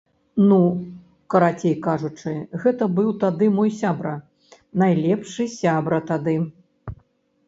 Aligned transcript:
Ну, 0.51 0.55
карацей 1.33 1.73
кажучы, 1.87 2.31
гэта 2.63 2.87
быў 2.99 3.11
тады 3.23 3.49
мой 3.57 3.69
сябра, 3.81 4.13
найлепшы 4.85 5.47
сябра 5.59 5.99
тады. 6.13 6.35